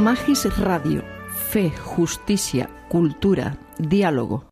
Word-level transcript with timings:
Magis 0.00 0.46
Radio. 0.56 1.04
Fe, 1.50 1.70
justicia, 1.70 2.70
cultura, 2.88 3.58
diálogo. 3.76 4.46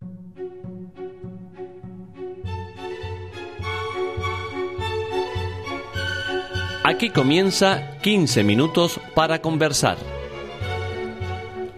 Aquí 6.84 7.08
comienza 7.08 7.96
15 8.02 8.44
minutos 8.44 9.00
para 9.14 9.40
conversar. 9.40 9.96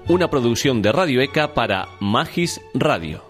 Una 0.09 0.29
producción 0.29 0.83
de 0.83 0.91
Radio 0.91 1.21
ECA 1.21 1.55
para 1.55 1.87
Magis 2.01 2.61
Radio, 2.75 3.23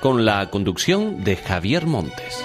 con 0.00 0.24
la 0.24 0.50
conducción 0.50 1.22
de 1.22 1.36
Javier 1.36 1.86
Montes. 1.86 2.44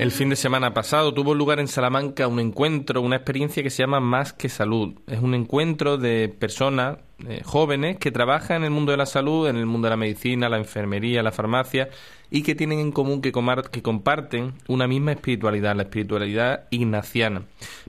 El 0.00 0.12
fin 0.12 0.30
de 0.30 0.36
semana 0.36 0.72
pasado 0.72 1.12
tuvo 1.12 1.34
lugar 1.34 1.60
en 1.60 1.68
Salamanca 1.68 2.26
un 2.26 2.40
encuentro, 2.40 3.02
una 3.02 3.16
experiencia 3.16 3.62
que 3.62 3.68
se 3.68 3.82
llama 3.82 4.00
Más 4.00 4.32
que 4.32 4.48
Salud. 4.48 4.94
Es 5.06 5.20
un 5.20 5.34
encuentro 5.34 5.98
de 5.98 6.30
personas 6.30 6.96
eh, 7.28 7.42
jóvenes 7.44 7.98
que 7.98 8.10
trabajan 8.10 8.56
en 8.56 8.64
el 8.64 8.70
mundo 8.70 8.92
de 8.92 8.96
la 8.96 9.04
salud, 9.04 9.46
en 9.46 9.56
el 9.56 9.66
mundo 9.66 9.88
de 9.88 9.90
la 9.90 9.98
medicina, 9.98 10.48
la 10.48 10.56
enfermería, 10.56 11.22
la 11.22 11.32
farmacia 11.32 11.90
y 12.30 12.42
que 12.42 12.54
tienen 12.54 12.78
en 12.78 12.92
común 12.92 13.20
que, 13.20 13.30
que 13.70 13.82
comparten 13.82 14.54
una 14.68 14.86
misma 14.86 15.12
espiritualidad, 15.12 15.76
la 15.76 15.82
espiritualidad 15.82 16.64
ignaciana. 16.70 17.42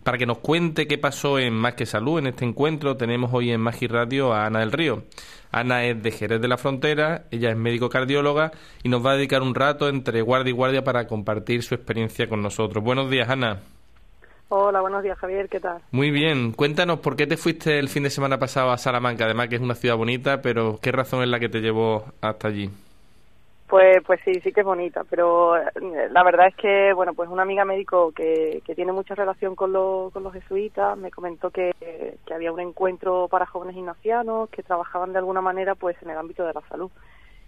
Para 0.04 0.18
que 0.18 0.26
nos 0.26 0.40
cuente 0.40 0.88
qué 0.88 0.98
pasó 0.98 1.40
en 1.40 1.54
Más 1.54 1.76
que 1.76 1.86
Salud 1.86 2.20
en 2.20 2.28
este 2.28 2.44
encuentro, 2.44 2.98
tenemos 2.98 3.32
hoy 3.34 3.52
en 3.52 3.62
Magi 3.62 3.88
Radio 3.88 4.34
a 4.34 4.48
Ana 4.48 4.60
del 4.60 4.74
Río. 4.74 5.06
Ana 5.52 5.86
es 5.86 6.02
de 6.02 6.12
Jerez 6.12 6.42
de 6.42 6.48
la 6.48 6.58
Frontera, 6.58 7.24
ella 7.32 7.52
es 7.52 7.58
médico 7.58 7.90
cardióloga 7.90 8.52
y 8.84 8.90
nos 8.90 9.06
va 9.06 9.12
a 9.12 9.16
dedicar 9.16 9.42
un 9.42 9.54
rato 9.54 9.90
entre 9.90 10.22
guardia 10.22 10.52
y 10.52 10.54
guardia 10.54 10.84
para 10.84 11.08
compartir 11.08 11.64
su 11.64 11.76
experiencia 11.76 12.30
con 12.30 12.42
nosotros. 12.42 12.84
Buenos 12.84 13.10
días, 13.10 13.30
Ana. 13.30 13.60
Hola, 14.54 14.82
buenos 14.82 15.02
días, 15.02 15.18
Javier, 15.18 15.48
¿qué 15.48 15.62
tal? 15.62 15.82
Muy 15.92 16.12
bien, 16.12 16.52
cuéntanos 16.52 17.00
por 17.00 17.16
qué 17.16 17.26
te 17.26 17.38
fuiste 17.38 17.80
el 17.80 17.88
fin 17.88 18.04
de 18.04 18.10
semana 18.10 18.38
pasado 18.38 18.72
a 18.72 18.78
Salamanca, 18.78 19.24
además 19.24 19.48
que 19.48 19.56
es 19.56 19.62
una 19.62 19.76
ciudad 19.76 19.96
bonita, 19.96 20.42
pero 20.42 20.78
¿qué 20.82 20.92
razón 20.92 21.24
es 21.24 21.30
la 21.30 21.40
que 21.40 21.48
te 21.48 21.62
llevó 21.62 22.06
hasta 22.20 22.50
allí? 22.50 22.70
Pues, 23.72 24.04
pues 24.06 24.20
sí, 24.26 24.34
sí 24.44 24.52
que 24.52 24.60
es 24.60 24.66
bonita, 24.66 25.06
pero 25.10 25.56
eh, 25.56 25.64
la 26.12 26.24
verdad 26.24 26.48
es 26.48 26.56
que, 26.58 26.92
bueno, 26.92 27.14
pues 27.14 27.30
una 27.30 27.44
amiga 27.44 27.64
médico 27.64 28.12
que, 28.12 28.62
que 28.66 28.76
tiene 28.76 28.92
mucha 28.92 29.16
relación 29.16 29.56
con, 29.56 29.72
con 30.12 30.24
los 30.24 30.34
jesuitas 30.34 30.98
me 30.98 31.10
comentó 31.10 31.52
que, 31.52 31.72
que 32.26 32.34
había 32.34 32.52
un 32.52 32.60
encuentro 32.60 33.30
para 33.30 33.46
jóvenes 33.46 33.78
ignacianos 33.78 34.50
que 34.50 34.62
trabajaban 34.62 35.14
de 35.14 35.20
alguna 35.20 35.40
manera 35.40 35.76
pues 35.76 35.96
en 36.02 36.10
el 36.10 36.18
ámbito 36.18 36.44
de 36.46 36.54
la 36.54 36.60
salud. 36.68 36.92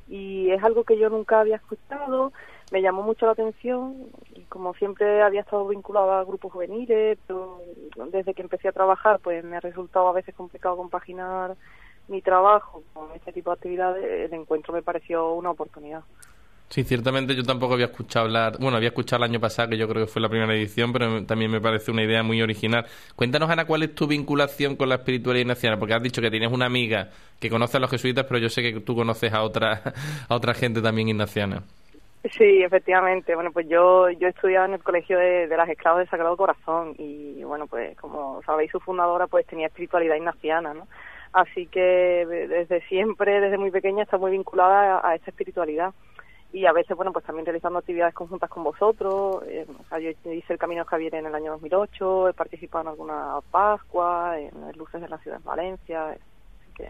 Y 0.07 0.49
es 0.51 0.63
algo 0.63 0.85
que 0.85 0.97
yo 0.97 1.09
nunca 1.09 1.41
había 1.41 1.57
escuchado, 1.57 2.31
me 2.71 2.81
llamó 2.81 3.01
mucho 3.01 3.25
la 3.25 3.33
atención 3.33 4.07
y 4.33 4.43
como 4.43 4.73
siempre 4.75 5.23
había 5.23 5.41
estado 5.41 5.67
vinculada 5.67 6.21
a 6.21 6.23
grupos 6.23 6.53
juveniles, 6.53 7.17
pero 7.27 7.59
desde 8.13 8.33
que 8.33 8.43
empecé 8.43 8.69
a 8.69 8.71
trabajar 8.71 9.19
pues 9.19 9.43
me 9.43 9.57
ha 9.57 9.59
resultado 9.59 10.07
a 10.07 10.13
veces 10.13 10.33
complicado 10.35 10.77
compaginar 10.77 11.57
mi 12.07 12.21
trabajo 12.21 12.83
con 12.93 13.11
este 13.15 13.31
tipo 13.31 13.51
de 13.51 13.55
actividades, 13.55 14.31
el 14.31 14.33
encuentro 14.33 14.73
me 14.73 14.81
pareció 14.81 15.33
una 15.33 15.51
oportunidad. 15.51 16.03
Sí, 16.69 16.83
ciertamente 16.83 17.35
yo 17.35 17.43
tampoco 17.43 17.75
había 17.75 17.85
escuchado 17.85 18.25
hablar, 18.25 18.57
bueno, 18.59 18.77
había 18.77 18.89
escuchado 18.89 19.23
el 19.23 19.29
año 19.29 19.39
pasado, 19.39 19.69
que 19.69 19.77
yo 19.77 19.87
creo 19.87 20.05
que 20.05 20.11
fue 20.11 20.21
la 20.21 20.29
primera 20.29 20.51
edición, 20.55 20.91
pero 20.91 21.23
también 21.23 21.51
me 21.51 21.61
parece 21.61 21.91
una 21.91 22.03
idea 22.03 22.23
muy 22.23 22.41
original. 22.41 22.87
Cuéntanos, 23.15 23.47
Ana, 23.49 23.65
cuál 23.65 23.83
es 23.83 23.93
tu 23.93 24.07
vinculación 24.07 24.75
con 24.75 24.89
la 24.89 24.95
espiritualidad 24.95 25.45
nacional, 25.45 25.77
porque 25.77 25.93
has 25.93 26.01
dicho 26.01 26.19
que 26.19 26.31
tienes 26.31 26.51
una 26.51 26.65
amiga 26.65 27.09
que 27.39 27.51
conoce 27.51 27.77
a 27.77 27.79
los 27.79 27.91
jesuitas, 27.91 28.25
pero 28.25 28.39
yo 28.39 28.49
sé 28.49 28.63
que 28.63 28.79
tú 28.79 28.95
conoces 28.95 29.31
a 29.33 29.43
otra, 29.43 29.83
a 30.29 30.35
otra 30.35 30.55
gente 30.55 30.81
también 30.81 31.09
ignaciana. 31.09 31.61
Sí, 32.31 32.63
efectivamente. 32.63 33.35
Bueno, 33.35 33.51
pues 33.51 33.67
yo 33.67 34.09
yo 34.09 34.29
estudiaba 34.29 34.65
en 34.65 34.73
el 34.73 34.83
colegio 34.83 35.19
de, 35.19 35.45
las 35.47 35.69
esclavas 35.69 35.99
del 35.99 36.09
Sagrado 36.09 36.37
Corazón 36.37 36.95
y, 36.97 37.43
bueno, 37.43 37.67
pues 37.67 37.97
como 37.97 38.41
sabéis, 38.43 38.71
su 38.71 38.79
fundadora 38.79 39.27
pues 39.27 39.45
tenía 39.45 39.67
espiritualidad 39.67 40.15
ignaciana, 40.15 40.73
¿no? 40.73 40.87
Así 41.33 41.65
que 41.65 42.25
desde 42.27 42.81
siempre, 42.87 43.41
desde 43.41 43.57
muy 43.57 43.71
pequeña, 43.71 44.03
está 44.03 44.17
muy 44.17 44.31
vinculada 44.31 45.01
a, 45.03 45.15
esta 45.15 45.31
espiritualidad. 45.31 45.93
Y 46.51 46.67
a 46.67 46.71
veces, 46.71 46.95
bueno, 46.95 47.11
pues 47.11 47.25
también 47.25 47.47
realizando 47.47 47.79
actividades 47.79 48.13
conjuntas 48.13 48.49
con 48.51 48.63
vosotros. 48.63 49.41
Eh, 49.47 49.65
yo 49.99 50.31
hice 50.31 50.53
el 50.53 50.59
Camino 50.59 50.85
Javier 50.85 51.15
en 51.15 51.25
el 51.25 51.33
año 51.33 51.51
2008, 51.53 52.29
he 52.29 52.33
participado 52.33 52.83
en 52.83 52.87
alguna 52.89 53.39
Pascua, 53.49 54.39
en 54.39 54.51
Luces 54.77 55.01
de 55.01 55.09
la 55.09 55.17
Ciudad 55.17 55.39
de 55.39 55.43
Valencia. 55.43 56.09
Así 56.09 56.73
que 56.75 56.89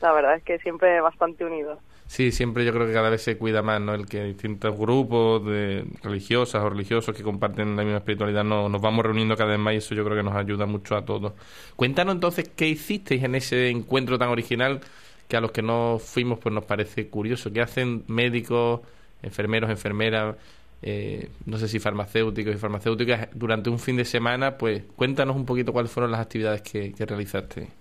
la 0.00 0.12
verdad 0.12 0.34
es 0.34 0.42
que 0.42 0.58
siempre 0.58 1.00
bastante 1.00 1.44
unidos. 1.44 1.78
Sí, 2.10 2.32
siempre 2.32 2.64
yo 2.64 2.72
creo 2.72 2.88
que 2.88 2.92
cada 2.92 3.08
vez 3.08 3.22
se 3.22 3.38
cuida 3.38 3.62
más, 3.62 3.80
¿no? 3.80 3.94
El 3.94 4.06
que 4.06 4.24
distintos 4.24 4.76
grupos 4.76 5.46
de 5.46 5.84
religiosas 6.02 6.60
o 6.60 6.68
religiosos 6.68 7.14
que 7.14 7.22
comparten 7.22 7.76
la 7.76 7.84
misma 7.84 7.98
espiritualidad 7.98 8.42
no, 8.42 8.68
nos 8.68 8.82
vamos 8.82 9.04
reuniendo 9.04 9.36
cada 9.36 9.50
vez 9.50 9.60
más 9.60 9.74
y 9.74 9.76
eso 9.76 9.94
yo 9.94 10.04
creo 10.04 10.16
que 10.16 10.24
nos 10.24 10.34
ayuda 10.34 10.66
mucho 10.66 10.96
a 10.96 11.04
todos. 11.04 11.34
Cuéntanos 11.76 12.16
entonces 12.16 12.50
qué 12.56 12.68
hicisteis 12.68 13.22
en 13.22 13.36
ese 13.36 13.68
encuentro 13.70 14.18
tan 14.18 14.28
original 14.30 14.80
que 15.28 15.36
a 15.36 15.40
los 15.40 15.52
que 15.52 15.62
no 15.62 16.00
fuimos 16.00 16.40
pues 16.40 16.52
nos 16.52 16.64
parece 16.64 17.06
curioso. 17.08 17.52
¿Qué 17.52 17.60
hacen 17.60 18.02
médicos, 18.08 18.80
enfermeros, 19.22 19.70
enfermeras, 19.70 20.34
eh, 20.82 21.30
no 21.46 21.58
sé 21.58 21.68
si 21.68 21.78
farmacéuticos 21.78 22.52
y 22.56 22.58
farmacéuticas 22.58 23.28
durante 23.34 23.70
un 23.70 23.78
fin 23.78 23.96
de 23.96 24.04
semana? 24.04 24.58
Pues 24.58 24.82
cuéntanos 24.96 25.36
un 25.36 25.46
poquito 25.46 25.72
cuáles 25.72 25.92
fueron 25.92 26.10
las 26.10 26.20
actividades 26.22 26.62
que, 26.62 26.92
que 26.92 27.06
realizaste. 27.06 27.79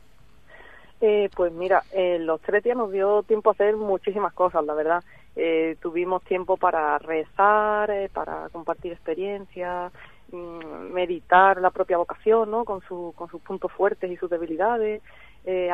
Eh, 1.02 1.30
pues 1.36 1.54
mira, 1.54 1.84
en 1.94 2.26
los 2.26 2.42
tres 2.42 2.62
días 2.64 2.76
nos 2.76 2.92
dio 2.92 3.24
tiempo 3.24 3.50
a 3.50 3.54
hacer 3.54 3.76
muchísimas 3.78 4.34
cosas, 4.34 4.66
la 4.66 4.74
verdad. 4.74 5.04
Eh, 5.36 5.78
tuvimos 5.82 6.24
tiempo 6.24 6.58
para 6.58 6.98
rezar, 7.00 7.90
eh, 7.90 8.10
para 8.14 8.50
compartir 8.50 8.92
experiencias, 8.92 9.94
mm, 10.32 10.92
meditar 10.92 11.62
la 11.62 11.70
propia 11.72 11.98
vocación, 11.98 12.52
¿no? 12.52 12.66
Con, 12.66 12.82
su, 12.82 13.14
con 13.16 13.30
sus 13.30 13.42
puntos 13.42 13.72
fuertes 13.72 14.12
y 14.12 14.18
sus 14.18 14.30
debilidades. 14.30 15.02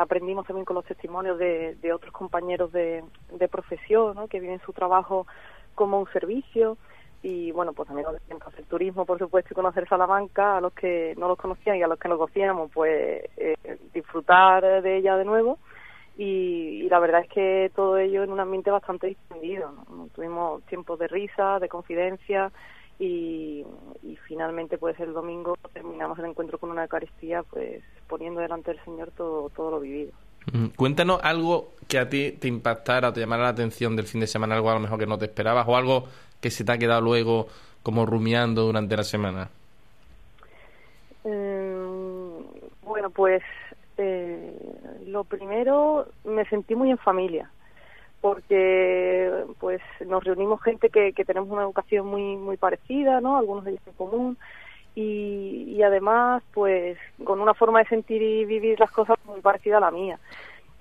aprendimos 0.00 0.46
también 0.46 0.64
con 0.64 0.76
los 0.76 0.86
testimonios 0.86 1.38
de, 1.38 1.74
de 1.82 1.92
otros 1.92 2.10
compañeros 2.12 2.72
de, 2.72 3.04
de 3.32 3.48
profesión, 3.48 4.14
¿no? 4.14 4.26
Que 4.28 4.40
viven 4.40 4.60
su 4.64 4.72
trabajo 4.72 5.26
como 5.74 5.98
un 6.00 6.06
servicio 6.12 6.78
y 7.26 7.50
bueno, 7.50 7.72
pues 7.72 7.88
también 7.88 8.06
hacer 8.46 8.64
turismo, 8.66 9.04
por 9.04 9.18
supuesto, 9.18 9.48
y 9.50 9.56
conocer 9.56 9.88
Salamanca, 9.88 10.58
a 10.58 10.60
los 10.60 10.72
que 10.72 11.12
no 11.18 11.26
los 11.26 11.36
conocían 11.36 11.76
y 11.76 11.82
a 11.82 11.88
los 11.88 11.98
que 11.98 12.08
nos 12.08 12.18
conocíamos, 12.18 12.70
pues 12.72 13.24
eh, 13.36 13.56
disfrutar 13.92 14.62
de 14.80 14.98
ella 14.98 15.16
de 15.16 15.24
nuevo. 15.24 15.58
Y, 16.16 16.88
la 16.88 17.00
verdad 17.00 17.22
es 17.22 17.28
que 17.28 17.72
todo 17.74 17.98
ello 17.98 18.22
en 18.22 18.30
un 18.30 18.38
ambiente 18.38 18.70
bastante 18.70 19.08
distendido. 19.08 19.74
Tuvimos 20.14 20.62
tiempos 20.66 21.00
de 21.00 21.08
risa, 21.08 21.58
de 21.58 21.68
confidencia 21.68 22.52
y, 23.00 23.66
y, 24.04 24.16
finalmente 24.28 24.78
pues 24.78 24.98
el 25.00 25.12
domingo 25.12 25.56
terminamos 25.72 26.20
el 26.20 26.26
encuentro 26.26 26.58
con 26.58 26.70
una 26.70 26.84
Eucaristía 26.84 27.42
pues 27.42 27.82
poniendo 28.06 28.40
delante 28.40 28.70
del 28.70 28.84
Señor 28.84 29.10
todo, 29.10 29.50
todo 29.50 29.72
lo 29.72 29.80
vivido. 29.80 30.12
Cuéntanos 30.76 31.18
algo 31.24 31.72
que 31.88 31.98
a 31.98 32.08
ti 32.08 32.30
te 32.30 32.46
impactara 32.46 33.08
o 33.08 33.12
te 33.12 33.18
llamara 33.18 33.42
la 33.42 33.48
atención 33.48 33.96
del 33.96 34.06
fin 34.06 34.20
de 34.20 34.28
semana, 34.28 34.54
algo 34.54 34.70
a 34.70 34.74
lo 34.74 34.80
mejor 34.80 35.00
que 35.00 35.06
no 35.06 35.18
te 35.18 35.24
esperabas 35.24 35.66
o 35.66 35.76
algo 35.76 36.04
que 36.40 36.50
se 36.50 36.64
te 36.64 36.72
ha 36.72 36.78
quedado 36.78 37.00
luego 37.00 37.48
como 37.82 38.06
rumiando 38.06 38.62
durante 38.62 38.96
la 38.96 39.04
semana? 39.04 39.48
Mm, 41.24 42.40
bueno, 42.82 43.10
pues 43.10 43.42
eh, 43.98 44.52
lo 45.06 45.24
primero 45.24 46.06
me 46.24 46.44
sentí 46.46 46.74
muy 46.74 46.90
en 46.90 46.98
familia 46.98 47.50
porque 48.20 49.30
pues 49.60 49.80
nos 50.04 50.24
reunimos 50.24 50.60
gente 50.62 50.88
que, 50.88 51.12
tenemos 51.12 51.48
una 51.50 51.62
educación 51.62 52.06
muy 52.06 52.36
muy 52.36 52.56
parecida, 52.56 53.20
¿no? 53.20 53.36
Algunos 53.36 53.64
de 53.64 53.72
ellos 53.72 53.82
en 53.86 53.92
común 53.92 54.38
y, 54.94 55.74
y 55.76 55.82
además 55.82 56.42
pues 56.52 56.98
con 57.24 57.40
una 57.40 57.54
forma 57.54 57.80
de 57.80 57.86
sentir 57.86 58.22
y 58.22 58.44
vivir 58.44 58.80
las 58.80 58.90
cosas 58.90 59.16
muy 59.26 59.40
parecida 59.40 59.76
a 59.76 59.80
la 59.80 59.90
mía. 59.90 60.18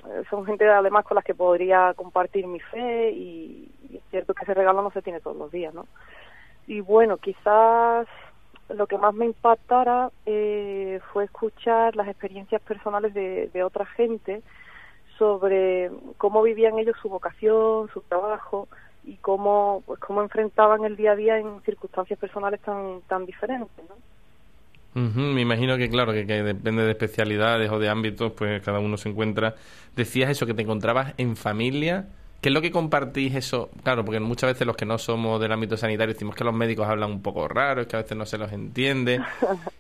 Eh, 0.08 0.24
son 0.30 0.46
gente 0.46 0.68
además 0.68 1.06
con 1.06 1.16
las 1.16 1.24
que 1.24 1.34
podría 1.34 1.94
compartir 1.96 2.48
mi 2.48 2.60
fe 2.60 3.12
y, 3.12 3.65
cierto 4.16 4.34
que 4.34 4.44
ese 4.44 4.54
regalo 4.54 4.82
no 4.82 4.92
se 4.92 5.02
tiene 5.02 5.20
todos 5.20 5.36
los 5.36 5.52
días, 5.52 5.74
¿no? 5.74 5.88
Y 6.68 6.80
bueno, 6.80 7.18
quizás 7.18 8.08
lo 8.70 8.88
que 8.88 8.98
más 8.98 9.14
me 9.14 9.26
impactara 9.26 10.10
eh, 10.26 11.00
fue 11.12 11.26
escuchar 11.26 11.96
las 11.96 12.08
experiencias 12.08 12.62
personales 12.62 13.14
de, 13.14 13.64
otra 13.64 13.86
gente 13.86 14.42
sobre 15.18 15.92
cómo 16.18 16.42
vivían 16.42 16.80
ellos 16.80 16.96
su 17.02 17.10
vocación, 17.10 17.90
su 17.94 18.02
trabajo 18.02 18.68
y 19.04 19.18
cómo 19.18 19.84
pues 19.86 20.00
cómo 20.00 20.22
enfrentaban 20.22 20.84
el 20.86 20.96
día 20.96 21.12
a 21.12 21.16
día 21.16 21.38
en 21.38 21.62
circunstancias 21.62 22.18
personales 22.18 22.60
tan 22.62 23.02
tan 23.08 23.26
diferentes 23.26 23.86
¿no? 23.88 23.96
me 24.96 25.42
imagino 25.42 25.76
que, 25.78 25.90
claro, 25.90 26.14
que, 26.14 26.24
depende 26.24 26.84
de 26.84 26.92
especialidades 26.92 27.70
o 27.70 27.80
de 27.80 27.90
ámbitos, 27.90 28.32
pues 28.32 28.62
cada 28.64 28.80
uno 28.80 28.96
se 28.96 29.10
encuentra. 29.10 29.56
Decías 29.94 30.30
eso, 30.30 30.46
que 30.46 30.54
te 30.54 30.62
encontrabas 30.62 31.14
en 31.18 31.36
familia. 31.36 32.08
¿Qué 32.42 32.50
es 32.50 32.54
lo 32.54 32.62
que 32.62 32.72
compartís 32.72 33.34
eso? 33.34 33.70
Claro, 33.84 34.06
porque 34.06 34.20
muchas 34.20 34.52
veces 34.52 34.68
los 34.68 34.76
que 34.76 34.86
no 34.86 34.98
somos 34.98 35.42
del 35.42 35.52
ámbito 35.52 35.78
sanitario 35.78 36.14
decimos 36.14 36.36
que 36.36 36.44
los 36.44 36.54
médicos 36.54 36.88
hablan 36.88 37.10
un 37.10 37.22
poco 37.24 37.48
raro, 37.48 37.82
es 37.82 37.88
que 37.88 37.96
a 37.96 38.02
veces 38.02 38.16
no 38.16 38.26
se 38.26 38.38
los 38.38 38.52
entiende. 38.52 39.20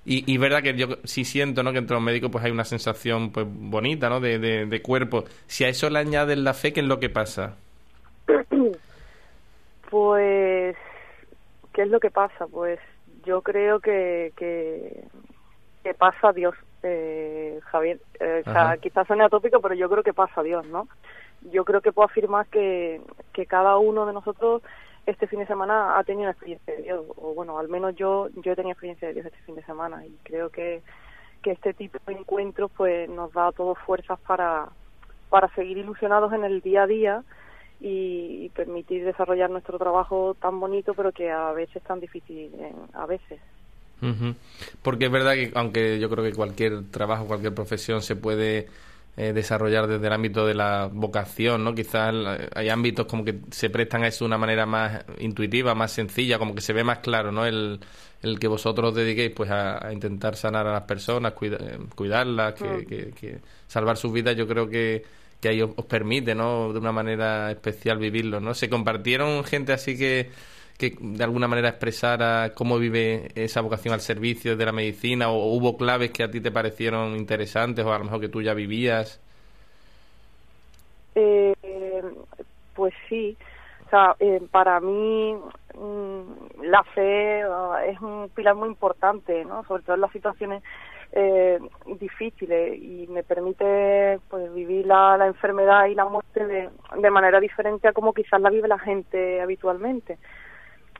Y, 0.07 0.31
y 0.31 0.37
verdad 0.37 0.61
que 0.61 0.75
yo 0.75 0.87
sí 1.03 1.25
siento, 1.25 1.63
¿no? 1.63 1.71
Que 1.71 1.79
entre 1.79 1.95
los 1.95 2.03
médicos 2.03 2.29
pues 2.31 2.45
hay 2.45 2.51
una 2.51 2.63
sensación 2.63 3.31
pues 3.31 3.47
bonita, 3.49 4.07
¿no? 4.07 4.19
De, 4.19 4.37
de, 4.37 4.81
cuerpo. 4.83 5.23
Si 5.47 5.63
a 5.63 5.69
eso 5.69 5.89
le 5.89 5.97
añades 5.97 6.37
la 6.37 6.53
fe, 6.53 6.73
¿qué 6.73 6.81
es 6.81 6.85
lo 6.85 6.99
que 6.99 7.09
pasa? 7.09 7.55
Pues, 9.89 10.75
¿qué 11.73 11.83
es 11.83 11.87
lo 11.87 11.99
que 11.99 12.11
pasa? 12.11 12.47
Pues 12.47 12.79
yo 13.23 13.41
creo 13.41 13.79
que, 13.79 14.33
que, 14.35 15.93
pasa 15.93 16.33
Dios, 16.33 16.53
eh, 16.83 17.59
Javier. 17.65 17.99
Eh, 18.19 18.43
quizás 18.81 19.07
suene 19.07 19.23
atópico, 19.23 19.61
pero 19.61 19.73
yo 19.73 19.89
creo 19.89 20.03
que 20.03 20.13
pasa 20.13 20.43
Dios, 20.43 20.65
¿no? 20.67 20.87
Yo 21.51 21.65
creo 21.65 21.81
que 21.81 21.91
puedo 21.91 22.07
afirmar 22.07 22.47
que, 22.47 23.01
que 23.33 23.45
cada 23.45 23.77
uno 23.77 24.05
de 24.05 24.13
nosotros 24.13 24.61
este 25.05 25.27
fin 25.27 25.39
de 25.39 25.47
semana 25.47 25.97
ha 25.97 26.03
tenido 26.03 26.23
una 26.23 26.31
experiencia 26.31 26.75
de 26.75 26.83
Dios, 26.83 27.05
o 27.15 27.33
bueno, 27.33 27.59
al 27.59 27.69
menos 27.69 27.95
yo 27.95 28.27
yo 28.43 28.51
he 28.51 28.55
tenido 28.55 28.71
experiencia 28.71 29.07
de 29.07 29.13
Dios 29.13 29.25
este 29.27 29.37
fin 29.45 29.55
de 29.55 29.63
semana 29.63 30.05
y 30.05 30.11
creo 30.23 30.49
que, 30.49 30.81
que 31.43 31.51
este 31.51 31.73
tipo 31.73 31.99
de 32.07 32.13
encuentros 32.13 32.71
pues 32.75 33.09
nos 33.09 33.31
da 33.33 33.47
a 33.47 33.51
todos 33.51 33.77
fuerzas 33.85 34.19
para, 34.25 34.69
para 35.29 35.53
seguir 35.53 35.77
ilusionados 35.77 36.33
en 36.33 36.43
el 36.43 36.61
día 36.61 36.83
a 36.83 36.87
día 36.87 37.23
y, 37.79 38.49
permitir 38.55 39.03
desarrollar 39.03 39.49
nuestro 39.49 39.77
trabajo 39.77 40.35
tan 40.41 40.59
bonito 40.59 40.93
pero 40.93 41.11
que 41.11 41.29
a 41.29 41.51
veces 41.51 41.83
tan 41.83 41.99
difícil 41.99 42.51
a 42.93 43.05
veces. 43.05 43.39
Porque 44.81 45.05
es 45.05 45.11
verdad 45.11 45.33
que 45.33 45.51
aunque 45.55 45.99
yo 45.99 46.09
creo 46.09 46.23
que 46.23 46.33
cualquier 46.33 46.89
trabajo 46.89 47.25
cualquier 47.25 47.53
profesión 47.53 48.01
se 48.01 48.15
puede 48.15 48.67
eh, 49.17 49.33
desarrollar 49.33 49.87
desde 49.87 50.07
el 50.07 50.13
ámbito 50.13 50.45
de 50.45 50.53
la 50.53 50.89
vocación, 50.91 51.63
¿no? 51.63 51.73
Quizás 51.73 52.13
hay 52.53 52.69
ámbitos 52.69 53.05
como 53.05 53.23
que 53.23 53.39
se 53.51 53.69
prestan 53.69 54.03
a 54.03 54.07
eso 54.07 54.25
de 54.25 54.27
una 54.27 54.37
manera 54.37 54.65
más 54.65 55.05
intuitiva, 55.19 55.73
más 55.75 55.91
sencilla, 55.91 56.37
como 56.37 56.53
que 56.53 56.61
se 56.61 56.73
ve 56.73 56.83
más 56.83 56.99
claro, 56.99 57.31
¿no? 57.31 57.45
El, 57.45 57.79
el 58.21 58.39
que 58.39 58.47
vosotros 58.47 58.89
os 58.89 58.95
dediquéis 58.95 59.31
pues 59.31 59.49
a, 59.51 59.91
intentar 59.91 60.35
sanar 60.35 60.67
a 60.67 60.73
las 60.73 60.83
personas, 60.83 61.33
eh, 61.41 61.77
cuidarlas, 61.95 62.53
que, 62.55 62.65
mm. 62.65 62.85
que, 62.85 63.11
que, 63.11 63.39
salvar 63.67 63.97
sus 63.97 64.11
vidas, 64.11 64.35
yo 64.35 64.47
creo 64.47 64.67
que 64.67 65.03
que 65.45 65.49
ahí 65.49 65.61
os, 65.61 65.85
permite, 65.85 66.33
¿no? 66.33 66.73
De 66.73 66.79
una 66.79 66.91
manera 66.91 67.51
especial 67.51 67.99
vivirlo, 67.99 68.39
¿no? 68.39 68.53
Se 68.53 68.69
compartieron 68.69 69.43
gente 69.43 69.73
así 69.73 69.97
que, 69.97 70.29
que 70.77 70.95
de 70.99 71.23
alguna 71.23 71.47
manera 71.47 71.69
expresara 71.69 72.51
cómo 72.53 72.77
vive 72.77 73.29
esa 73.35 73.61
vocación 73.61 73.93
al 73.93 74.01
servicio 74.01 74.57
de 74.57 74.65
la 74.65 74.71
medicina 74.71 75.29
o, 75.29 75.55
hubo 75.55 75.77
claves 75.77 76.11
que 76.11 76.23
a 76.23 76.31
ti 76.31 76.41
te 76.41 76.51
parecieron 76.51 77.15
interesantes 77.15 77.85
o 77.85 77.93
a 77.93 77.97
lo 77.97 78.05
mejor 78.05 78.19
que 78.19 78.29
tú 78.29 78.41
ya 78.41 78.53
vivías. 78.53 79.21
Eh, 81.15 81.53
pues 82.73 82.93
sí, 83.07 83.37
eh, 84.19 84.41
para 84.51 84.81
mí 84.81 85.33
mm, 85.75 86.63
la 86.63 86.83
fe 86.83 87.43
ah, 87.43 87.79
es 87.87 87.99
un 88.01 88.29
pilar 88.35 88.55
muy 88.55 88.67
importante, 88.67 89.45
¿no? 89.45 89.63
Sobre 89.63 89.83
todo 89.83 89.95
en 89.95 90.01
las 90.01 90.11
situaciones 90.11 90.61
eh, 91.13 91.59
difíciles 91.97 92.77
y 92.77 93.07
me 93.07 93.23
permite 93.23 94.19
pues 94.29 94.53
vivir 94.53 94.85
la, 94.85 95.15
la 95.15 95.27
enfermedad 95.27 95.85
y 95.85 95.95
la 95.95 96.03
muerte 96.03 96.45
de, 96.45 96.69
de 96.97 97.11
manera 97.11 97.39
diferente 97.39 97.87
a 97.87 97.93
como 97.93 98.13
quizás 98.13 98.41
la 98.41 98.49
vive 98.49 98.67
la 98.67 98.79
gente 98.79 99.39
habitualmente 99.39 100.17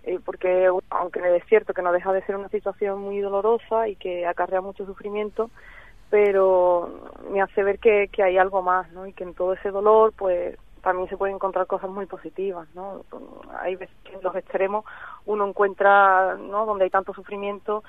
eh, 0.06 0.20
porque 0.24 0.70
aunque 0.90 1.36
es 1.36 1.46
cierto 1.46 1.74
que 1.74 1.82
no 1.82 1.92
deja 1.92 2.14
de 2.14 2.24
ser 2.24 2.36
una 2.36 2.50
situación 2.50 3.02
muy 3.02 3.20
dolorosa 3.20 3.88
y 3.88 3.96
que 3.96 4.26
acarrea 4.26 4.62
mucho 4.62 4.86
sufrimiento 4.86 5.50
pero 6.10 7.10
me 7.32 7.42
hace 7.42 7.64
ver 7.64 7.80
que, 7.80 8.08
que 8.12 8.24
hay 8.24 8.38
algo 8.38 8.62
más 8.62 8.92
¿no? 8.92 9.08
y 9.08 9.14
que 9.14 9.24
en 9.24 9.34
todo 9.34 9.54
ese 9.54 9.72
dolor 9.72 10.14
pues 10.16 10.58
también 10.86 11.10
se 11.10 11.18
pueden 11.18 11.38
encontrar 11.38 11.66
cosas 11.66 11.90
muy 11.90 12.06
positivas, 12.06 12.68
¿no? 12.76 13.04
Hay 13.60 13.76
veces 13.76 13.96
que 14.04 14.14
en 14.14 14.22
los 14.22 14.36
extremos 14.36 14.86
uno 15.26 15.48
encuentra, 15.48 16.36
¿no? 16.36 16.68
Donde 16.68 16.84
hay 16.84 16.92
tanto 16.92 17.12
sufrimiento, 17.12 17.84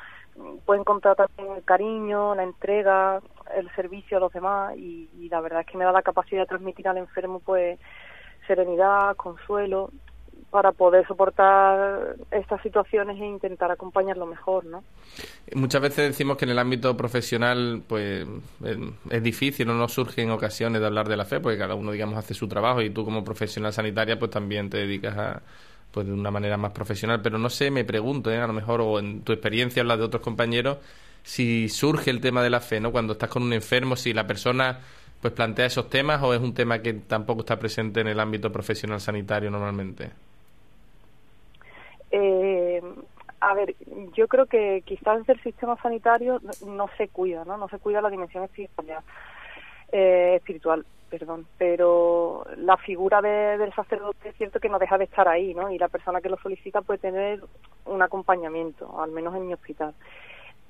puede 0.65 0.81
encontrar 0.81 1.15
también 1.15 1.57
el 1.57 1.63
cariño, 1.63 2.35
la 2.35 2.43
entrega, 2.43 3.21
el 3.55 3.71
servicio 3.75 4.17
a 4.17 4.21
los 4.21 4.33
demás 4.33 4.75
y, 4.79 5.29
la 5.31 5.43
verdad 5.43 5.61
es 5.61 5.67
que 5.67 5.77
me 5.77 5.85
da 5.85 5.93
la 5.93 6.01
capacidad 6.01 6.41
de 6.41 6.47
transmitir 6.47 6.89
al 6.89 6.97
enfermo 6.97 7.41
pues 7.41 7.79
serenidad, 8.47 9.15
consuelo 9.17 9.91
para 10.51 10.73
poder 10.73 11.07
soportar 11.07 12.17
estas 12.31 12.63
situaciones 12.63 13.21
e 13.21 13.27
intentar 13.27 13.71
acompañarlo 13.71 14.27
mejor, 14.27 14.65
¿no? 14.65 14.83
Muchas 15.55 15.81
veces 15.83 16.09
decimos 16.09 16.37
que 16.37 16.45
en 16.45 16.53
el 16.53 16.59
ámbito 16.59 16.97
profesional, 16.97 17.83
pues 17.87 18.27
es 19.11 19.23
difícil, 19.23 19.67
no 19.67 19.75
nos 19.75 19.93
surge 19.93 20.23
en 20.23 20.31
ocasiones 20.31 20.81
de 20.81 20.87
hablar 20.87 21.09
de 21.09 21.17
la 21.17 21.25
fe, 21.25 21.41
porque 21.41 21.59
cada 21.59 21.75
uno, 21.75 21.93
digamos, 21.93 22.17
hace 22.17 22.35
su 22.35 22.49
trabajo 22.49 22.81
y 22.81 22.91
tú 22.91 23.05
como 23.05 23.25
profesional 23.25 23.73
sanitaria, 23.73 24.19
pues 24.19 24.31
también 24.31 24.71
te 24.71 24.79
dedicas 24.79 25.17
a, 25.19 25.43
pues 25.91 26.07
de 26.07 26.13
una 26.13 26.31
manera 26.31 26.57
más 26.57 26.73
profesional, 26.73 27.21
pero 27.23 27.39
no 27.39 27.51
sé, 27.51 27.71
me 27.71 27.85
pregunto, 27.85 28.31
¿eh? 28.31 28.39
a 28.39 28.47
lo 28.47 28.53
mejor, 28.53 28.81
o 28.81 28.99
en 28.99 29.23
tu 29.23 29.33
experiencia 29.33 29.83
o 29.83 29.87
la 29.87 29.97
de 29.97 30.05
otros 30.05 30.23
compañeros, 30.23 30.79
si 31.23 31.69
surge 31.69 32.11
el 32.11 32.21
tema 32.21 32.43
de 32.43 32.51
la 32.51 32.61
fe, 32.61 32.81
¿no? 32.81 32.93
Cuando 32.93 33.15
estás 33.15 33.29
con 33.29 33.43
un 33.43 33.53
enfermo, 33.53 33.97
si 33.97 34.13
la 34.13 34.27
persona 34.27 34.79
pues 35.21 35.33
plantea 35.33 35.67
esos 35.67 35.89
temas 35.89 36.23
o 36.23 36.35
es 36.35 36.41
un 36.41 36.55
tema 36.55 36.81
que 36.81 36.93
tampoco 36.93 37.41
está 37.41 37.59
presente 37.59 38.01
en 38.01 38.09
el 38.09 38.21
ámbito 38.21 38.53
profesional 38.53 39.01
sanitario 39.01 39.51
normalmente. 39.51 40.11
Eh, 42.19 42.83
a 43.41 43.53
ver, 43.53 43.75
yo 44.15 44.27
creo 44.27 44.47
que 44.47 44.83
quizás 44.87 45.29
el 45.29 45.41
sistema 45.43 45.77
sanitario 45.83 46.41
no 46.67 46.89
se 46.97 47.09
cuida, 47.09 47.45
¿no? 47.45 47.59
No 47.59 47.69
se 47.69 47.79
cuida 47.79 48.01
la 48.01 48.09
dimensión 48.09 48.45
espiritual. 48.45 49.05
Eh, 49.93 50.35
espiritual 50.37 50.85
perdón, 51.09 51.47
pero 51.57 52.45
la 52.57 52.77
figura 52.77 53.23
de, 53.23 53.59
del 53.59 53.73
sacerdote 53.75 54.31
es 54.31 54.37
cierto 54.37 54.59
que 54.59 54.69
no 54.69 54.79
deja 54.79 54.99
de 54.99 55.05
estar 55.05 55.29
ahí, 55.29 55.55
¿no? 55.55 55.71
Y 55.71 55.79
la 55.79 55.89
persona 55.89 56.21
que 56.21 56.29
lo 56.29 56.37
solicita 56.39 56.83
puede 56.83 56.99
tener 56.99 57.45
un 57.85 58.03
acompañamiento, 58.03 59.01
al 59.01 59.13
menos 59.13 59.35
en 59.37 59.47
mi 59.47 59.55
hospital. 59.55 59.95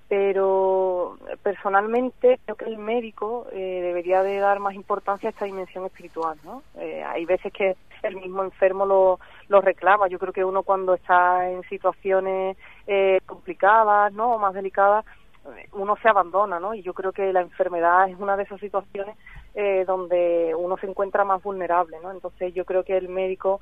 Pero 0.08 1.18
personalmente 1.42 2.38
creo 2.44 2.56
que 2.56 2.66
el 2.66 2.78
médico 2.78 3.46
eh, 3.50 3.80
debería 3.82 4.22
de 4.22 4.38
dar 4.38 4.60
más 4.60 4.74
importancia 4.74 5.28
a 5.28 5.32
esta 5.32 5.46
dimensión 5.46 5.86
espiritual, 5.86 6.38
¿no? 6.44 6.62
Eh, 6.78 7.02
hay 7.02 7.24
veces 7.24 7.52
que 7.52 7.76
el 8.06 8.16
mismo 8.16 8.42
enfermo 8.42 8.86
lo, 8.86 9.60
reclama. 9.60 10.08
Yo 10.08 10.18
creo 10.18 10.32
que 10.32 10.44
uno 10.44 10.62
cuando 10.62 10.94
está 10.94 11.50
en 11.50 11.62
situaciones 11.64 12.56
eh, 12.86 13.20
complicadas, 13.26 14.12
¿no? 14.12 14.34
O 14.34 14.38
más 14.38 14.54
delicadas, 14.54 15.04
uno 15.72 15.96
se 16.02 16.08
abandona, 16.08 16.58
¿no? 16.60 16.74
Y 16.74 16.82
yo 16.82 16.94
creo 16.94 17.12
que 17.12 17.32
la 17.32 17.40
enfermedad 17.40 18.08
es 18.08 18.18
una 18.18 18.36
de 18.36 18.44
esas 18.44 18.60
situaciones 18.60 19.16
eh, 19.54 19.84
donde 19.86 20.54
uno 20.56 20.76
se 20.78 20.86
encuentra 20.86 21.24
más 21.24 21.42
vulnerable, 21.42 21.98
¿no? 22.02 22.10
Entonces 22.10 22.52
yo 22.54 22.64
creo 22.64 22.84
que 22.84 22.96
el 22.96 23.08
médico 23.08 23.60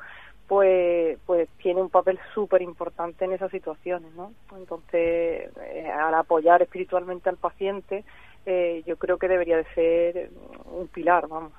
pues 0.48 1.18
pues 1.24 1.48
tiene 1.56 1.80
un 1.80 1.88
papel 1.88 2.18
súper 2.34 2.62
importante 2.62 3.24
en 3.24 3.32
esas 3.32 3.50
situaciones, 3.50 4.12
¿no? 4.14 4.32
Entonces 4.56 5.50
eh, 5.60 5.90
al 5.90 6.14
apoyar 6.14 6.62
espiritualmente 6.62 7.28
al 7.28 7.36
paciente 7.36 8.04
eh, 8.46 8.82
yo 8.86 8.96
creo 8.96 9.18
que 9.18 9.28
debería 9.28 9.56
de 9.56 9.64
ser 9.74 10.30
un 10.66 10.88
pilar, 10.88 11.28
vamos. 11.28 11.52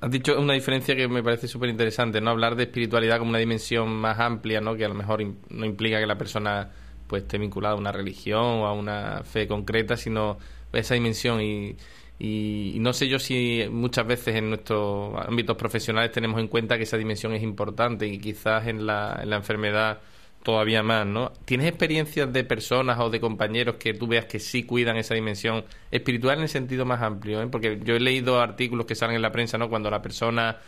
Has 0.00 0.10
dicho 0.10 0.38
una 0.40 0.54
diferencia 0.54 0.96
que 0.96 1.08
me 1.08 1.22
parece 1.22 1.46
súper 1.48 1.68
interesante, 1.68 2.20
¿no? 2.20 2.30
Hablar 2.30 2.56
de 2.56 2.64
espiritualidad 2.64 3.18
como 3.18 3.30
una 3.30 3.38
dimensión 3.38 3.88
más 3.90 4.18
amplia, 4.18 4.60
¿no? 4.60 4.74
Que 4.76 4.84
a 4.84 4.88
lo 4.88 4.94
mejor 4.94 5.22
no 5.50 5.66
implica 5.66 5.98
que 6.00 6.06
la 6.06 6.16
persona 6.16 6.70
pues 7.06 7.22
esté 7.22 7.38
vinculada 7.38 7.74
a 7.74 7.78
una 7.78 7.92
religión 7.92 8.40
o 8.40 8.66
a 8.66 8.72
una 8.72 9.22
fe 9.24 9.46
concreta, 9.48 9.96
sino 9.96 10.38
esa 10.72 10.94
dimensión 10.94 11.40
y, 11.40 11.76
y, 12.18 12.76
no 12.78 12.92
sé 12.92 13.08
yo 13.08 13.18
si 13.18 13.64
muchas 13.70 14.06
veces 14.06 14.36
en 14.36 14.50
nuestros 14.50 15.14
ámbitos 15.26 15.56
profesionales 15.56 16.12
tenemos 16.12 16.38
en 16.40 16.48
cuenta 16.48 16.76
que 16.76 16.84
esa 16.84 16.96
dimensión 16.96 17.34
es 17.34 17.42
importante 17.42 18.06
y 18.06 18.18
quizás 18.18 18.66
en 18.68 18.86
la, 18.86 19.18
en 19.22 19.30
la 19.30 19.36
enfermedad 19.36 20.00
todavía 20.42 20.82
más, 20.82 21.06
¿no? 21.06 21.32
¿Tienes 21.44 21.66
experiencias 21.66 22.32
de 22.32 22.44
personas 22.44 22.98
o 23.00 23.10
de 23.10 23.20
compañeros 23.20 23.76
que 23.76 23.94
tú 23.94 24.06
veas 24.06 24.24
que 24.24 24.38
sí 24.38 24.64
cuidan 24.64 24.96
esa 24.96 25.14
dimensión 25.14 25.64
espiritual 25.90 26.38
en 26.38 26.42
el 26.44 26.48
sentido 26.48 26.84
más 26.84 27.02
amplio? 27.02 27.42
¿eh? 27.42 27.46
Porque 27.48 27.78
yo 27.84 27.94
he 27.94 28.00
leído 28.00 28.40
artículos 28.40 28.86
que 28.86 28.94
salen 28.94 29.16
en 29.16 29.22
la 29.22 29.32
prensa, 29.32 29.58
¿no? 29.58 29.68
Cuando 29.68 29.90
la 29.90 30.00
persona 30.00 30.58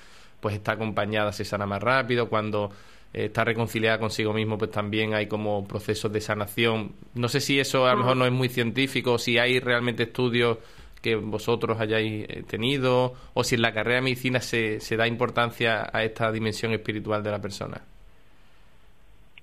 pues 0.41 0.57
está 0.57 0.73
acompañada 0.73 1.33
se 1.33 1.45
sana 1.45 1.67
más 1.67 1.81
rápido, 1.81 2.29
cuando 2.29 2.71
está 3.13 3.45
reconciliada 3.45 3.99
consigo 3.99 4.33
mismo, 4.33 4.59
pues 4.59 4.71
también 4.71 5.15
hay 5.15 5.27
como 5.27 5.67
procesos 5.67 6.13
de 6.13 6.21
sanación. 6.21 6.95
No 7.15 7.29
sé 7.29 7.41
si 7.41 7.61
eso 7.61 7.87
a 7.87 7.93
lo 7.93 7.99
mejor 7.99 8.17
no 8.17 8.27
es 8.27 8.33
muy 8.33 8.49
científico, 8.49 9.19
si 9.19 9.39
hay 9.39 9.61
realmente 9.61 10.05
estudios 10.05 10.59
que 11.01 11.17
vosotros 11.17 11.81
hayáis 11.81 12.25
eh, 12.29 12.43
tenido, 12.47 13.15
o 13.35 13.45
si 13.45 13.57
en 13.57 13.63
la 13.63 13.73
carrera 13.73 13.97
de 13.97 14.03
medicina 14.03 14.41
se, 14.41 14.81
se 14.81 14.97
da 14.97 15.07
importancia 15.07 15.91
a 15.93 16.05
esta 16.05 16.31
dimensión 16.33 16.73
espiritual 16.73 17.23
de 17.23 17.31
la 17.31 17.41
persona. 17.41 17.83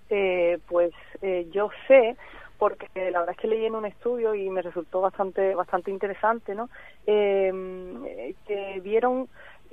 Eh, 0.10 0.60
pues 0.68 0.92
eh, 1.22 1.48
yo 1.52 1.70
sé, 1.88 2.16
porque 2.58 2.88
la 2.96 3.20
verdad 3.20 3.36
es 3.36 3.38
que 3.38 3.48
leí 3.48 3.66
en 3.66 3.76
un 3.76 3.86
estudio 3.86 4.34
y 4.36 4.50
me 4.50 4.62
resultó 4.62 5.02
bastante 5.02 5.56
bastante 5.56 5.92
interesante, 5.92 6.56
¿no? 6.56 6.70
que 7.06 8.82
vieron 8.84 9.30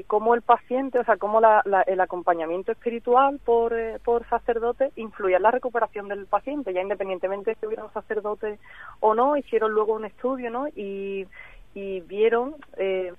cómo 0.07 0.35
el 0.35 0.43
paciente, 0.43 0.99
o 0.99 1.05
sea, 1.05 1.17
cómo 1.17 1.41
el 1.87 2.01
acompañamiento 2.01 2.73
espiritual 2.73 3.41
por, 3.45 3.73
eh, 3.73 3.99
por 4.05 4.29
sacerdote 4.29 4.91
influía 4.97 5.39
en 5.39 5.45
la 5.45 5.51
recuperación 5.51 6.09
del 6.09 6.27
paciente, 6.27 6.73
ya 6.73 6.83
independientemente 6.83 7.51
de 7.51 7.57
si 7.57 7.67
hubiera 7.67 7.85
un 7.85 7.93
sacerdote 7.93 8.59
o 9.01 9.15
no, 9.15 9.37
hicieron 9.37 9.73
luego 9.73 9.95
un 9.95 10.05
estudio, 10.05 10.51
¿no? 10.51 10.69
Y, 10.69 11.27
y 11.77 12.01
vieron 12.01 12.57
eh, 12.79 13.13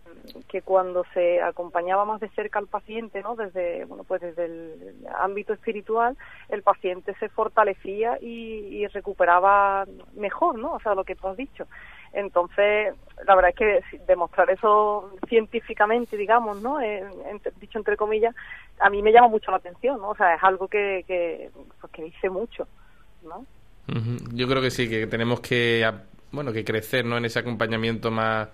que 0.48 0.64
cuando 0.64 1.06
se 1.14 1.40
acompañaba 1.44 2.06
más 2.06 2.20
de 2.20 2.30
cerca 2.30 2.58
al 2.58 2.66
paciente, 2.66 3.22
¿no? 3.22 3.36
Desde, 3.36 3.86
bueno, 3.86 4.04
pues 4.04 4.20
desde 4.20 4.46
el 4.46 5.06
ámbito 5.16 5.54
espiritual, 5.54 6.18
el 6.50 6.64
paciente 6.64 7.14
se 7.20 7.30
fortalecía 7.30 8.18
y, 8.20 8.80
y 8.82 8.88
recuperaba 8.88 9.86
mejor, 10.16 10.58
¿no? 10.58 10.74
O 10.74 10.80
sea, 10.80 10.96
lo 10.96 11.04
que 11.04 11.14
tú 11.14 11.28
has 11.28 11.38
dicho. 11.38 11.68
Entonces, 12.14 12.96
la 13.28 13.36
verdad 13.36 13.52
es 13.52 13.56
que 13.56 13.98
demostrar 14.08 14.50
eso 14.50 15.12
científicamente, 15.30 16.18
digamos, 16.18 16.60
¿no? 16.60 16.80
dicho 17.62 17.78
entre 17.78 17.96
comillas, 17.96 18.34
a 18.80 18.90
mí 18.90 19.04
me 19.04 19.12
llama 19.12 19.28
mucho 19.28 19.52
la 19.52 19.58
atención, 19.58 20.02
¿no? 20.02 20.10
O 20.10 20.16
sea, 20.16 20.34
es 20.34 20.44
algo 20.44 20.68
que, 20.68 21.04
que, 21.06 21.52
pues, 21.80 21.94
que 21.94 22.06
dice 22.06 22.32
mucho, 22.32 22.68
¿no? 23.22 23.46
Yo 24.34 24.48
creo 24.48 24.64
que 24.64 24.72
sí, 24.72 24.90
que 24.90 25.06
tenemos 25.06 25.42
que, 25.42 25.86
bueno, 26.32 26.52
que 26.54 26.64
crecer, 26.64 27.06
¿no? 27.06 27.18
En 27.18 27.26
ese 27.26 27.40
acompañamiento 27.40 28.12
más 28.12 28.50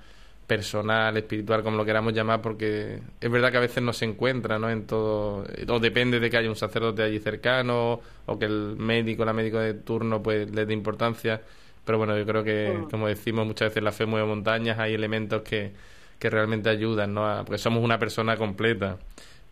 personal, 0.48 1.15
espiritual, 1.18 1.63
como 1.63 1.77
lo 1.77 1.86
queramos 1.86 2.13
llamar, 2.13 2.42
porque 2.42 3.00
es 3.20 3.32
verdad 3.32 3.51
que 3.51 3.58
a 3.58 3.62
veces 3.62 3.82
no 3.82 3.94
se 3.94 4.06
encuentra, 4.06 4.60
¿no? 4.60 4.70
En 4.70 4.86
todo, 4.86 5.46
o 5.68 5.80
depende 5.80 6.20
de 6.20 6.30
que 6.30 6.38
haya 6.38 6.50
un 6.50 6.56
sacerdote 6.56 7.03
allí 7.03 7.20
cercano, 7.20 8.01
o 8.25 8.39
que 8.39 8.46
el 8.46 8.75
médico, 8.77 9.24
la 9.25 9.34
médico 9.34 9.60
de 9.60 9.74
turno, 9.74 10.22
pues 10.22 10.51
le 10.51 10.65
dé 10.65 10.74
importancia 10.74 11.42
pero 11.86 11.98
bueno, 11.98 12.18
yo 12.18 12.25
creo 12.25 12.44
que, 12.44 12.86
como 12.89 13.08
decimos 13.08 13.46
muchas 13.46 13.70
veces, 13.70 13.84
la 13.84 13.92
fe 13.92 14.06
mueve 14.06 14.25
montañas, 14.25 14.80
hay 14.80 14.94
elementos 14.94 15.42
que, 15.42 15.74
que 16.18 16.30
realmente 16.30 16.70
ayudan, 16.70 17.13
¿no? 17.13 17.44
porque 17.46 17.58
somos 17.58 17.84
una 17.84 18.00
persona 18.00 18.38
completa. 18.38 18.98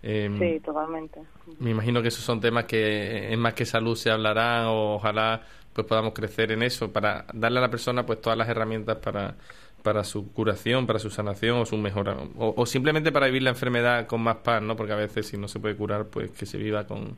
Em, 0.02 0.40
sí, 0.40 0.60
totalmente. 0.62 1.20
Me 1.60 1.72
imagino 1.72 2.02
que 2.02 2.08
esos 2.08 2.24
son 2.24 2.40
temas 2.40 2.66
que 2.66 3.32
en 3.32 3.40
más 3.40 3.54
que 3.54 3.66
salud 3.66 3.96
se 3.96 4.10
hablarán 4.10 4.68
o 4.68 4.96
ojalá 4.96 5.42
pues 5.74 5.88
podamos 5.88 6.14
crecer 6.14 6.52
en 6.52 6.64
eso 6.64 6.92
para 6.92 7.26
darle 7.34 7.60
a 7.60 7.62
la 7.62 7.70
persona 7.70 8.06
pues 8.06 8.22
todas 8.22 8.38
las 8.38 8.50
herramientas 8.50 8.98
para, 8.98 9.36
para 9.84 10.04
su 10.04 10.32
curación, 10.32 10.88
para 10.88 11.00
su 11.00 11.10
sanación 11.10 11.58
o 11.60 11.66
su 11.66 11.78
mejora 11.78 12.18
o, 12.38 12.54
o, 12.56 12.66
simplemente 12.66 13.12
para 13.12 13.28
vivir 13.28 13.44
la 13.44 13.52
enfermedad 13.52 14.08
con 14.08 14.22
más 14.22 14.38
paz, 14.38 14.62
¿no? 14.62 14.76
Porque 14.76 14.94
a 14.94 14.98
veces 14.98 15.28
si 15.28 15.38
no 15.38 15.48
se 15.48 15.60
puede 15.60 15.76
curar 15.76 16.06
pues 16.06 16.32
que 16.32 16.46
se 16.46 16.58
viva 16.58 16.86
con, 16.86 17.18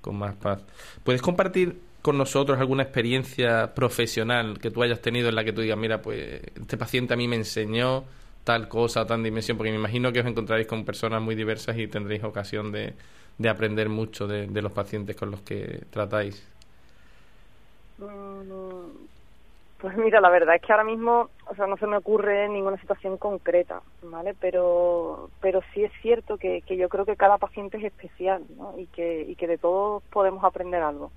con 0.00 0.16
más 0.16 0.34
paz. 0.36 0.62
¿Puedes 1.04 1.22
compartir 1.22 1.80
con 2.02 2.18
nosotros 2.18 2.58
alguna 2.58 2.82
experiencia 2.82 3.72
profesional 3.74 4.58
que 4.58 4.70
tú 4.70 4.82
hayas 4.82 5.00
tenido 5.00 5.28
en 5.28 5.36
la 5.36 5.44
que 5.44 5.52
tú 5.52 5.60
digas, 5.60 5.78
mira, 5.78 6.02
pues 6.02 6.42
este 6.60 6.76
paciente 6.76 7.14
a 7.14 7.16
mí 7.16 7.28
me 7.28 7.36
enseñó 7.36 8.04
tal 8.44 8.68
cosa, 8.68 9.06
tal 9.06 9.22
dimensión, 9.22 9.56
porque 9.56 9.70
me 9.70 9.78
imagino 9.78 10.12
que 10.12 10.20
os 10.20 10.26
encontraréis 10.26 10.66
con 10.66 10.84
personas 10.84 11.22
muy 11.22 11.36
diversas 11.36 11.78
y 11.78 11.86
tendréis 11.86 12.24
ocasión 12.24 12.72
de, 12.72 12.94
de 13.38 13.48
aprender 13.48 13.88
mucho 13.88 14.26
de, 14.26 14.48
los 14.60 14.72
pacientes 14.72 15.16
con 15.16 15.30
los 15.30 15.42
que 15.42 15.84
tratáis. 15.90 16.44
Mm, 18.02 19.06
pues 19.80 19.96
mira, 19.96 20.20
la 20.20 20.30
verdad 20.30 20.56
es 20.56 20.62
que 20.62 20.72
ahora 20.72 20.84
mismo, 20.84 21.28
o 21.48 21.54
sea, 21.54 21.66
no 21.66 21.76
se 21.76 21.86
me 21.86 21.96
ocurre 21.96 22.48
ninguna 22.48 22.76
situación 22.78 23.16
concreta, 23.16 23.82
¿vale? 24.02 24.34
Pero, 24.40 25.30
pero 25.40 25.60
sí 25.72 25.84
es 25.84 25.92
cierto 26.02 26.36
que, 26.38 26.62
yo 26.68 26.88
creo 26.88 27.04
que 27.04 27.16
cada 27.16 27.38
paciente 27.38 27.78
es 27.78 27.84
especial, 27.84 28.44
¿no? 28.56 28.78
Y 28.78 28.86
que, 28.86 29.22
y 29.22 29.36
que 29.36 29.46
de 29.46 29.58
todos 29.58 30.02
podemos 30.04 30.44
aprender 30.44 30.82
algo. 30.82 31.10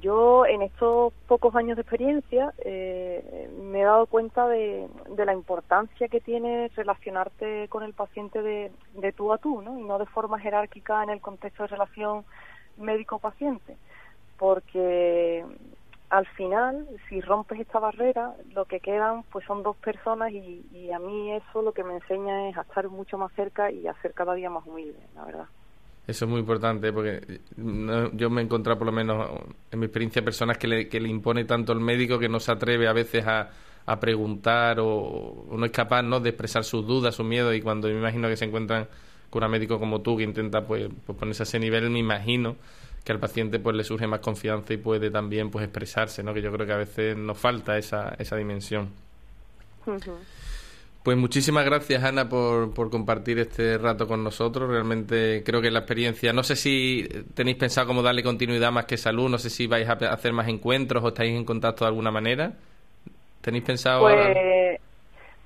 Yo 0.00 0.46
en 0.46 0.62
estos 0.62 1.12
pocos 1.28 1.54
años 1.54 1.76
de 1.76 1.82
experiencia 1.82 2.54
eh, 2.64 3.50
me 3.60 3.82
he 3.82 3.84
dado 3.84 4.06
cuenta 4.06 4.48
de, 4.48 4.88
la 5.16 5.34
importancia 5.34 6.08
que 6.08 6.20
tiene 6.20 6.70
relacionarte 6.74 7.68
con 7.68 7.82
el 7.82 7.92
paciente 7.92 8.40
de, 8.42 8.72
de 8.94 9.12
tú 9.12 9.32
a 9.32 9.38
tú, 9.38 9.60
¿no? 9.60 9.78
Y 9.78 9.82
no 9.82 9.98
de 9.98 10.06
forma 10.06 10.38
jerárquica 10.38 11.02
en 11.02 11.10
el 11.10 11.20
contexto 11.20 11.64
de 11.64 11.68
relación 11.68 12.24
médico-paciente, 12.78 13.76
porque 14.38 15.44
al 16.10 16.26
final, 16.28 16.86
si 17.08 17.20
rompes 17.20 17.60
esta 17.60 17.78
barrera, 17.78 18.34
lo 18.54 18.66
que 18.66 18.80
quedan 18.80 19.24
pues 19.32 19.44
son 19.46 19.62
dos 19.62 19.76
personas 19.76 20.32
y, 20.32 20.64
y 20.72 20.92
a 20.92 20.98
mí 20.98 21.32
eso 21.32 21.62
lo 21.62 21.72
que 21.72 21.82
me 21.82 21.94
enseña 21.94 22.48
es 22.48 22.56
a 22.56 22.62
estar 22.62 22.88
mucho 22.88 23.18
más 23.18 23.32
cerca 23.32 23.70
y 23.70 23.86
a 23.86 23.94
ser 24.02 24.14
cada 24.14 24.34
día 24.34 24.50
más 24.50 24.66
humilde, 24.66 25.00
la 25.14 25.24
verdad. 25.24 25.46
Eso 26.06 26.26
es 26.26 26.30
muy 26.30 26.40
importante 26.40 26.92
porque 26.92 27.40
yo 27.56 28.28
me 28.28 28.42
he 28.42 28.44
encontrado, 28.44 28.78
por 28.78 28.86
lo 28.86 28.92
menos 28.92 29.26
en 29.70 29.78
mi 29.78 29.86
experiencia, 29.86 30.22
personas 30.22 30.58
que 30.58 30.68
le, 30.68 30.88
que 30.88 31.00
le 31.00 31.08
impone 31.08 31.46
tanto 31.46 31.72
el 31.72 31.80
médico 31.80 32.18
que 32.18 32.28
no 32.28 32.38
se 32.40 32.52
atreve 32.52 32.86
a 32.86 32.92
veces 32.92 33.26
a, 33.26 33.48
a 33.86 34.00
preguntar 34.00 34.78
o, 34.80 35.46
no 35.50 35.64
es 35.64 35.72
capaz 35.72 36.02
¿no? 36.02 36.20
de 36.20 36.30
expresar 36.30 36.62
sus 36.62 36.86
dudas, 36.86 37.14
sus 37.14 37.24
miedos 37.24 37.54
y 37.54 37.62
cuando 37.62 37.88
me 37.88 37.94
imagino 37.94 38.28
que 38.28 38.36
se 38.36 38.44
encuentran 38.44 38.86
con 39.30 39.44
un 39.44 39.50
médico 39.50 39.78
como 39.78 40.02
tú 40.02 40.16
que 40.18 40.24
intenta 40.24 40.66
pues, 40.66 40.88
pues, 41.06 41.18
ponerse 41.18 41.42
a 41.42 41.44
ese 41.44 41.58
nivel, 41.58 41.88
me 41.88 41.98
imagino 41.98 42.56
que 43.04 43.12
al 43.12 43.20
paciente 43.20 43.58
pues 43.58 43.76
le 43.76 43.84
surge 43.84 44.06
más 44.06 44.20
confianza 44.20 44.72
y 44.72 44.78
puede 44.78 45.10
también 45.10 45.50
pues 45.50 45.64
expresarse, 45.64 46.22
¿no? 46.22 46.32
que 46.32 46.40
yo 46.40 46.50
creo 46.50 46.66
que 46.66 46.72
a 46.72 46.78
veces 46.78 47.16
nos 47.16 47.38
falta 47.38 47.76
esa, 47.76 48.14
esa 48.18 48.36
dimensión. 48.36 48.88
Pues 51.02 51.18
muchísimas 51.18 51.66
gracias, 51.66 52.02
Ana, 52.02 52.30
por, 52.30 52.72
por 52.72 52.88
compartir 52.88 53.38
este 53.38 53.76
rato 53.76 54.08
con 54.08 54.24
nosotros. 54.24 54.70
Realmente 54.70 55.42
creo 55.44 55.60
que 55.60 55.70
la 55.70 55.80
experiencia, 55.80 56.32
no 56.32 56.42
sé 56.42 56.56
si 56.56 57.06
tenéis 57.34 57.58
pensado 57.58 57.86
cómo 57.86 58.02
darle 58.02 58.22
continuidad 58.22 58.72
más 58.72 58.86
que 58.86 58.96
salud, 58.96 59.28
no 59.28 59.36
sé 59.36 59.50
si 59.50 59.66
vais 59.66 59.86
a 59.86 59.92
hacer 59.92 60.32
más 60.32 60.48
encuentros 60.48 61.04
o 61.04 61.08
estáis 61.08 61.36
en 61.36 61.44
contacto 61.44 61.84
de 61.84 61.88
alguna 61.90 62.10
manera. 62.10 62.54
¿Tenéis 63.42 63.64
pensado 63.64 64.00
pues, 64.00 64.16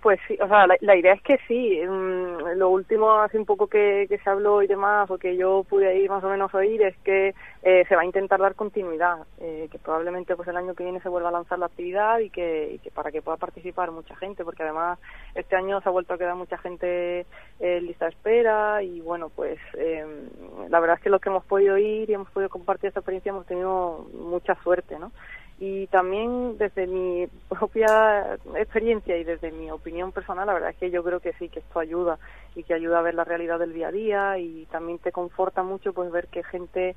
pues 0.00 0.20
sí, 0.28 0.38
o 0.40 0.46
sea, 0.48 0.66
la, 0.80 0.96
idea 0.96 1.12
es 1.14 1.22
que 1.22 1.38
sí. 1.48 1.80
Mm, 1.86 2.56
lo 2.56 2.70
último, 2.70 3.20
hace 3.20 3.38
un 3.38 3.44
poco 3.44 3.66
que, 3.66 4.06
se 4.08 4.30
habló 4.30 4.62
y 4.62 4.66
demás, 4.66 5.10
o 5.10 5.18
que 5.18 5.36
yo 5.36 5.64
pude 5.68 5.88
ahí 5.88 6.08
más 6.08 6.22
o 6.22 6.28
menos 6.28 6.54
oír, 6.54 6.82
es 6.82 6.96
que 6.98 7.34
eh, 7.62 7.84
se 7.88 7.96
va 7.96 8.02
a 8.02 8.04
intentar 8.04 8.40
dar 8.40 8.54
continuidad, 8.54 9.18
eh, 9.40 9.68
que 9.70 9.78
probablemente 9.78 10.36
pues 10.36 10.48
el 10.48 10.56
año 10.56 10.74
que 10.74 10.84
viene 10.84 11.00
se 11.00 11.08
vuelva 11.08 11.30
a 11.30 11.32
lanzar 11.32 11.58
la 11.58 11.66
actividad 11.66 12.18
y 12.20 12.30
que, 12.30 12.80
para 12.94 13.10
que 13.10 13.22
pueda 13.22 13.36
participar 13.36 13.90
mucha 13.90 14.14
gente, 14.16 14.44
porque 14.44 14.62
además 14.62 14.98
este 15.34 15.56
año 15.56 15.80
se 15.80 15.88
ha 15.88 15.92
vuelto 15.92 16.14
a 16.14 16.18
quedar 16.18 16.36
mucha 16.36 16.58
gente 16.58 17.26
en 17.60 17.86
lista 17.86 18.06
de 18.06 18.10
espera 18.12 18.82
y 18.82 19.00
bueno, 19.00 19.30
pues 19.34 19.58
em, 19.74 20.28
la 20.68 20.80
verdad 20.80 20.96
es 20.96 21.02
que 21.02 21.10
los 21.10 21.20
que 21.20 21.28
hemos 21.28 21.44
podido 21.44 21.76
ir 21.76 22.08
y 22.08 22.14
hemos 22.14 22.30
podido 22.30 22.48
compartir 22.48 22.88
esta 22.88 23.00
experiencia 23.00 23.30
hemos 23.30 23.46
tenido 23.46 24.06
mucha 24.14 24.54
suerte, 24.62 24.98
¿no? 24.98 25.10
Y 25.60 25.88
también 25.88 26.56
desde 26.56 26.86
mi 26.86 27.26
propia 27.48 28.38
experiencia 28.56 29.16
y 29.16 29.24
desde 29.24 29.50
mi 29.50 29.70
opinión 29.70 30.12
personal, 30.12 30.46
la 30.46 30.54
verdad 30.54 30.70
es 30.70 30.76
que 30.76 30.90
yo 30.90 31.02
creo 31.02 31.18
que 31.18 31.32
sí, 31.32 31.48
que 31.48 31.58
esto 31.58 31.80
ayuda 31.80 32.18
y 32.54 32.62
que 32.62 32.74
ayuda 32.74 33.00
a 33.00 33.02
ver 33.02 33.14
la 33.14 33.24
realidad 33.24 33.58
del 33.58 33.72
día 33.72 33.88
a 33.88 33.92
día 33.92 34.38
y 34.38 34.66
también 34.70 34.98
te 34.98 35.10
conforta 35.10 35.64
mucho 35.64 35.92
pues 35.92 36.12
ver 36.12 36.28
que 36.28 36.44
gente 36.44 36.94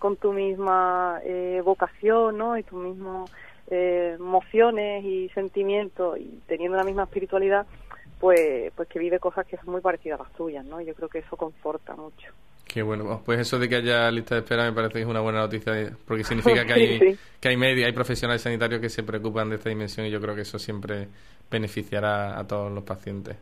con 0.00 0.16
tu 0.16 0.32
misma 0.32 1.20
eh, 1.24 1.62
vocación, 1.64 2.36
¿no? 2.36 2.58
Y 2.58 2.64
tus 2.64 2.82
mismos 2.82 3.30
eh, 3.70 4.16
emociones 4.18 5.04
y 5.04 5.28
sentimientos 5.30 6.18
y 6.18 6.40
teniendo 6.46 6.76
la 6.76 6.84
misma 6.84 7.04
espiritualidad, 7.04 7.64
pues, 8.18 8.72
pues 8.74 8.88
que 8.88 8.98
vive 8.98 9.20
cosas 9.20 9.46
que 9.46 9.56
son 9.56 9.70
muy 9.70 9.80
parecidas 9.80 10.18
a 10.18 10.24
las 10.24 10.32
tuyas, 10.32 10.64
¿no? 10.64 10.80
Yo 10.80 10.94
creo 10.94 11.08
que 11.08 11.20
eso 11.20 11.36
conforta 11.36 11.94
mucho. 11.94 12.32
Qué 12.74 12.82
bueno, 12.82 13.22
pues 13.24 13.38
eso 13.38 13.56
de 13.56 13.68
que 13.68 13.76
haya 13.76 14.10
lista 14.10 14.34
de 14.34 14.40
espera 14.40 14.64
me 14.64 14.72
parece 14.72 14.94
que 14.94 15.02
es 15.02 15.06
una 15.06 15.20
buena 15.20 15.38
noticia, 15.38 15.92
porque 16.04 16.24
significa 16.24 16.66
que 16.66 16.72
hay, 16.72 17.18
que 17.38 17.48
hay 17.48 17.56
media, 17.56 17.86
hay 17.86 17.92
profesionales 17.92 18.42
sanitarios 18.42 18.80
que 18.80 18.88
se 18.88 19.04
preocupan 19.04 19.48
de 19.48 19.54
esta 19.54 19.68
dimensión 19.68 20.04
y 20.06 20.10
yo 20.10 20.20
creo 20.20 20.34
que 20.34 20.40
eso 20.40 20.58
siempre 20.58 21.06
beneficiará 21.48 22.36
a 22.36 22.44
todos 22.48 22.72
los 22.72 22.82
pacientes. 22.82 23.36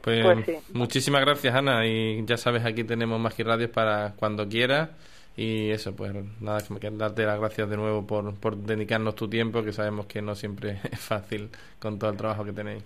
Pues, 0.00 0.24
pues 0.24 0.62
muchísimas 0.72 1.20
gracias 1.20 1.54
Ana 1.54 1.84
y 1.86 2.24
ya 2.24 2.38
sabes 2.38 2.64
aquí 2.64 2.82
tenemos 2.82 3.20
Magiradios 3.20 3.68
para 3.68 4.14
cuando 4.16 4.48
quieras 4.48 4.88
y 5.36 5.68
eso 5.68 5.94
pues 5.94 6.14
nada 6.40 6.62
que 6.80 6.90
darte 6.92 7.26
las 7.26 7.38
gracias 7.38 7.68
de 7.68 7.76
nuevo 7.76 8.06
por, 8.06 8.34
por 8.36 8.56
dedicarnos 8.56 9.16
tu 9.16 9.28
tiempo 9.28 9.62
que 9.64 9.74
sabemos 9.74 10.06
que 10.06 10.22
no 10.22 10.34
siempre 10.34 10.80
es 10.90 10.98
fácil 10.98 11.50
con 11.78 11.98
todo 11.98 12.08
el 12.08 12.16
trabajo 12.16 12.42
que 12.42 12.54
tenéis. 12.54 12.82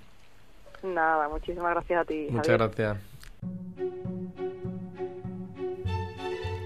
Nada, 0.83 1.29
muchísimas 1.29 1.75
gracias 1.75 2.01
a 2.01 2.05
ti. 2.05 2.27
Muchas 2.29 2.59
gracias. 2.59 2.97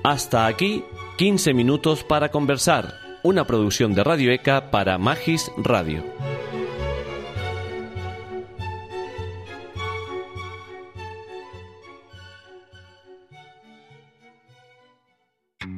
Hasta 0.04 0.46
aquí, 0.46 0.84
15 1.16 1.54
minutos 1.54 2.04
para 2.04 2.30
conversar, 2.30 2.92
una 3.22 3.46
producción 3.46 3.94
de 3.94 4.04
Radio 4.04 4.32
ECA 4.32 4.70
para 4.70 4.98
Magis 4.98 5.50
Radio. 5.56 6.04